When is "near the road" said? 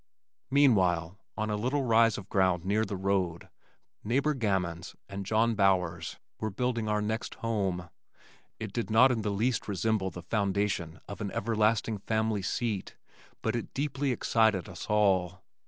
2.65-3.49